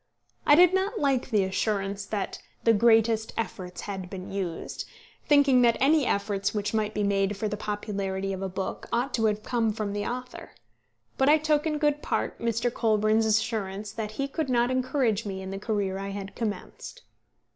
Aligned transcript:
I 0.47 0.55
did 0.55 0.73
not 0.73 0.99
like 0.99 1.29
the 1.29 1.43
assurance 1.43 2.07
that 2.07 2.41
"the 2.63 2.73
greatest 2.73 3.33
efforts 3.37 3.81
had 3.81 4.09
been 4.09 4.31
used," 4.31 4.85
thinking 5.27 5.61
that 5.61 5.77
any 5.79 6.07
efforts 6.07 6.55
which 6.55 6.73
might 6.73 6.95
be 6.95 7.03
made 7.03 7.37
for 7.37 7.47
the 7.47 7.55
popularity 7.55 8.33
of 8.33 8.41
a 8.41 8.49
book 8.49 8.87
ought 8.91 9.13
to 9.13 9.25
have 9.25 9.43
come 9.43 9.71
from 9.71 9.93
the 9.93 10.07
author; 10.07 10.53
but 11.19 11.29
I 11.29 11.37
took 11.37 11.67
in 11.67 11.77
good 11.77 12.01
part 12.01 12.39
Mr. 12.39 12.73
Colburn's 12.73 13.27
assurance 13.27 13.91
that 13.91 14.13
he 14.13 14.27
could 14.27 14.49
not 14.49 14.71
encourage 14.71 15.23
me 15.23 15.39
in 15.39 15.51
the 15.51 15.59
career 15.59 15.99
I 15.99 16.09
had 16.09 16.33
commenced. 16.35 17.03